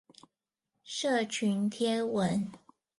[0.83, 2.51] 社群貼文